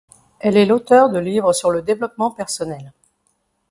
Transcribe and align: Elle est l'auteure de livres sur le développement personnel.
Elle 0.39 0.57
est 0.57 0.65
l'auteure 0.65 1.11
de 1.11 1.19
livres 1.19 1.53
sur 1.53 1.69
le 1.69 1.83
développement 1.83 2.31
personnel. 2.31 2.91